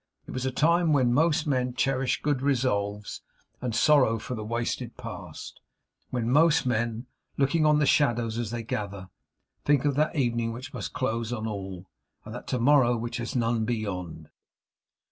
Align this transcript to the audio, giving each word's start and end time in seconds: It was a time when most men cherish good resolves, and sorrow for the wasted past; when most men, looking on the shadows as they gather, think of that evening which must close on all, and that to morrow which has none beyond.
It 0.25 0.31
was 0.31 0.47
a 0.47 0.51
time 0.51 0.93
when 0.93 1.13
most 1.13 1.45
men 1.45 1.75
cherish 1.75 2.23
good 2.23 2.41
resolves, 2.41 3.21
and 3.61 3.75
sorrow 3.75 4.17
for 4.17 4.33
the 4.33 4.43
wasted 4.43 4.97
past; 4.97 5.61
when 6.09 6.27
most 6.27 6.65
men, 6.65 7.05
looking 7.37 7.67
on 7.67 7.77
the 7.77 7.85
shadows 7.85 8.39
as 8.39 8.49
they 8.49 8.63
gather, 8.63 9.09
think 9.63 9.85
of 9.85 9.93
that 9.97 10.15
evening 10.15 10.53
which 10.53 10.73
must 10.73 10.93
close 10.93 11.31
on 11.31 11.45
all, 11.45 11.85
and 12.25 12.33
that 12.33 12.47
to 12.47 12.57
morrow 12.57 12.97
which 12.97 13.17
has 13.17 13.35
none 13.35 13.63
beyond. 13.63 14.29